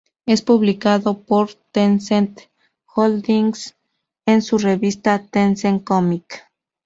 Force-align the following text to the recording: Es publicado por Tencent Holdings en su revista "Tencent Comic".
Es 0.25 0.41
publicado 0.41 1.21
por 1.21 1.53
Tencent 1.71 2.39
Holdings 2.87 3.75
en 4.25 4.41
su 4.41 4.57
revista 4.57 5.23
"Tencent 5.27 5.83
Comic". 5.83 6.43